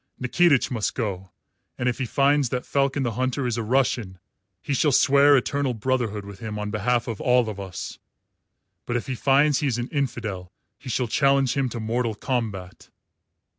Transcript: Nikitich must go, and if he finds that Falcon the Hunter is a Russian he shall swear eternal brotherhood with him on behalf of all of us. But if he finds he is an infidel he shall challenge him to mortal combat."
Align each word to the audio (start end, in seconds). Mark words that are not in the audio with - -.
Nikitich 0.19 0.71
must 0.71 0.95
go, 0.95 1.29
and 1.77 1.87
if 1.87 1.99
he 1.99 2.07
finds 2.07 2.49
that 2.49 2.65
Falcon 2.65 3.03
the 3.03 3.11
Hunter 3.11 3.45
is 3.45 3.55
a 3.55 3.61
Russian 3.61 4.17
he 4.59 4.73
shall 4.73 4.91
swear 4.91 5.37
eternal 5.37 5.75
brotherhood 5.75 6.25
with 6.25 6.39
him 6.39 6.57
on 6.57 6.71
behalf 6.71 7.07
of 7.07 7.21
all 7.21 7.47
of 7.47 7.59
us. 7.59 7.99
But 8.87 8.95
if 8.95 9.05
he 9.05 9.13
finds 9.13 9.59
he 9.59 9.67
is 9.67 9.77
an 9.77 9.89
infidel 9.89 10.51
he 10.79 10.89
shall 10.89 11.07
challenge 11.07 11.53
him 11.55 11.69
to 11.69 11.79
mortal 11.79 12.15
combat." 12.15 12.89